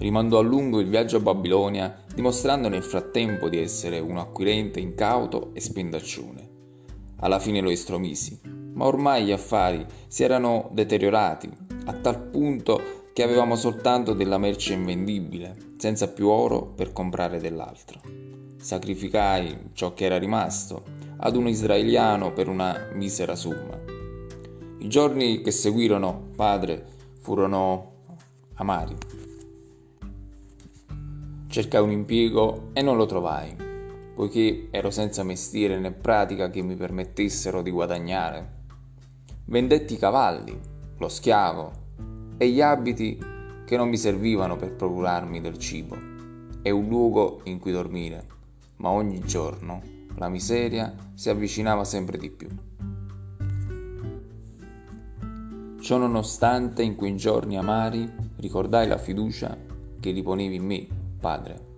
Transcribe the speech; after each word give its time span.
rimandò 0.00 0.38
a 0.38 0.42
lungo 0.42 0.80
il 0.80 0.88
viaggio 0.88 1.18
a 1.18 1.20
Babilonia, 1.20 2.04
dimostrando 2.14 2.68
nel 2.68 2.82
frattempo 2.82 3.48
di 3.48 3.58
essere 3.58 4.00
un 4.00 4.16
acquirente 4.16 4.80
incauto 4.80 5.50
e 5.52 5.60
spendaccione. 5.60 6.48
Alla 7.20 7.38
fine 7.38 7.60
lo 7.60 7.68
estromisi, 7.68 8.40
ma 8.72 8.86
ormai 8.86 9.24
gli 9.24 9.30
affari 9.30 9.84
si 10.08 10.24
erano 10.24 10.70
deteriorati 10.72 11.50
a 11.84 11.92
tal 11.92 12.18
punto 12.18 13.08
che 13.12 13.22
avevamo 13.22 13.56
soltanto 13.56 14.14
della 14.14 14.38
merce 14.38 14.72
invendibile, 14.72 15.54
senza 15.76 16.08
più 16.08 16.28
oro 16.28 16.64
per 16.64 16.92
comprare 16.92 17.38
dell'altro. 17.38 18.00
Sacrificai 18.56 19.70
ciò 19.74 19.92
che 19.92 20.06
era 20.06 20.18
rimasto 20.18 20.82
ad 21.18 21.36
un 21.36 21.46
israeliano 21.46 22.32
per 22.32 22.48
una 22.48 22.88
misera 22.94 23.34
somma. 23.34 23.78
I 24.78 24.88
giorni 24.88 25.42
che 25.42 25.50
seguirono, 25.50 26.28
padre, 26.34 26.86
furono 27.20 27.92
amari. 28.54 28.96
Cercai 31.50 31.82
un 31.82 31.90
impiego 31.90 32.68
e 32.74 32.80
non 32.80 32.96
lo 32.96 33.06
trovai, 33.06 33.56
poiché 34.14 34.68
ero 34.70 34.88
senza 34.92 35.24
mestiere 35.24 35.80
né 35.80 35.90
pratica 35.90 36.48
che 36.48 36.62
mi 36.62 36.76
permettessero 36.76 37.60
di 37.60 37.72
guadagnare. 37.72 38.58
Vendetti 39.46 39.94
i 39.94 39.98
cavalli, 39.98 40.56
lo 40.96 41.08
schiavo 41.08 41.72
e 42.36 42.48
gli 42.50 42.60
abiti 42.60 43.18
che 43.64 43.76
non 43.76 43.88
mi 43.88 43.96
servivano 43.96 44.54
per 44.54 44.76
procurarmi 44.76 45.40
del 45.40 45.58
cibo 45.58 45.98
e 46.62 46.70
un 46.70 46.86
luogo 46.86 47.40
in 47.46 47.58
cui 47.58 47.72
dormire, 47.72 48.24
ma 48.76 48.90
ogni 48.90 49.18
giorno 49.18 49.82
la 50.18 50.28
miseria 50.28 50.94
si 51.14 51.30
avvicinava 51.30 51.82
sempre 51.82 52.16
di 52.16 52.30
più. 52.30 52.48
Ciò 55.80 55.96
nonostante, 55.96 56.84
in 56.84 56.94
quei 56.94 57.16
giorni 57.16 57.58
amari, 57.58 58.08
ricordai 58.36 58.86
la 58.86 58.98
fiducia 58.98 59.58
che 59.98 60.12
riponevi 60.12 60.54
in 60.54 60.64
me, 60.64 60.86
Padre. 61.20 61.68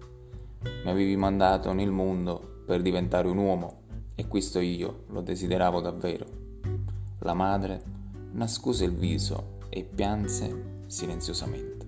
Mi 0.84 0.90
avevi 0.90 1.16
mandato 1.16 1.72
nel 1.72 1.90
mondo 1.90 2.62
per 2.64 2.80
diventare 2.80 3.26
un 3.26 3.38
uomo 3.38 3.80
e 4.14 4.28
questo 4.28 4.60
io 4.60 5.04
lo 5.08 5.20
desideravo 5.20 5.80
davvero. 5.80 6.24
La 7.18 7.34
madre 7.34 7.82
nascose 8.32 8.84
il 8.84 8.94
viso 8.94 9.58
e 9.68 9.82
pianse 9.82 10.84
silenziosamente. 10.86 11.86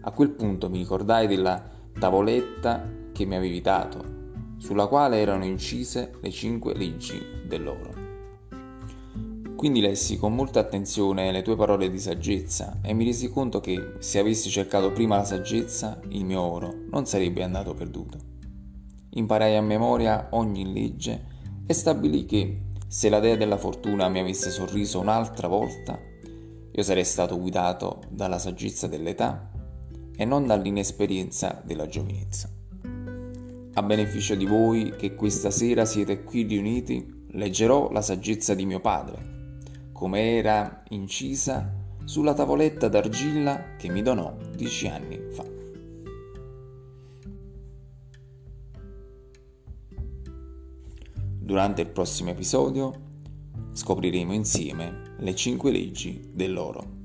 A 0.00 0.10
quel 0.10 0.30
punto 0.30 0.68
mi 0.68 0.78
ricordai 0.78 1.28
della 1.28 1.62
tavoletta 1.98 2.90
che 3.12 3.24
mi 3.24 3.36
avevi 3.36 3.60
dato, 3.60 4.02
sulla 4.58 4.88
quale 4.88 5.20
erano 5.20 5.44
incise 5.44 6.14
le 6.20 6.30
cinque 6.30 6.74
leggi 6.74 7.22
dell'oro. 7.46 8.03
Quindi 9.64 9.80
lessi 9.80 10.18
con 10.18 10.34
molta 10.34 10.60
attenzione 10.60 11.32
le 11.32 11.40
tue 11.40 11.56
parole 11.56 11.88
di 11.88 11.98
saggezza 11.98 12.80
e 12.82 12.92
mi 12.92 13.02
resi 13.02 13.30
conto 13.30 13.60
che 13.60 13.94
se 13.98 14.18
avessi 14.18 14.50
cercato 14.50 14.92
prima 14.92 15.16
la 15.16 15.24
saggezza, 15.24 15.98
il 16.10 16.26
mio 16.26 16.42
oro 16.42 16.82
non 16.90 17.06
sarebbe 17.06 17.42
andato 17.42 17.72
perduto. 17.72 18.18
Imparai 19.08 19.56
a 19.56 19.62
memoria 19.62 20.28
ogni 20.32 20.70
legge 20.70 21.24
e 21.66 21.72
stabilì 21.72 22.26
che 22.26 22.60
se 22.86 23.08
la 23.08 23.20
dea 23.20 23.36
della 23.36 23.56
fortuna 23.56 24.10
mi 24.10 24.20
avesse 24.20 24.50
sorriso 24.50 25.00
un'altra 25.00 25.48
volta, 25.48 25.98
io 26.70 26.82
sarei 26.82 27.06
stato 27.06 27.40
guidato 27.40 28.02
dalla 28.10 28.38
saggezza 28.38 28.86
dell'età 28.86 29.50
e 30.14 30.26
non 30.26 30.46
dall'inesperienza 30.46 31.62
della 31.64 31.86
giovinezza. 31.86 32.50
A 33.72 33.82
beneficio 33.82 34.34
di 34.34 34.44
voi 34.44 34.92
che 34.98 35.14
questa 35.14 35.50
sera 35.50 35.86
siete 35.86 36.22
qui 36.22 36.42
riuniti, 36.42 37.24
leggerò 37.28 37.90
la 37.90 38.02
saggezza 38.02 38.52
di 38.52 38.66
mio 38.66 38.80
padre, 38.80 39.32
come 39.94 40.36
era 40.36 40.82
incisa 40.88 41.72
sulla 42.04 42.34
tavoletta 42.34 42.88
d'argilla 42.88 43.76
che 43.76 43.88
mi 43.88 44.02
donò 44.02 44.36
dieci 44.52 44.88
anni 44.88 45.20
fa. 45.30 45.44
Durante 51.38 51.82
il 51.82 51.88
prossimo 51.88 52.30
episodio 52.30 52.92
scopriremo 53.70 54.32
insieme 54.32 55.14
le 55.18 55.34
cinque 55.36 55.70
leggi 55.70 56.28
dell'oro. 56.32 57.03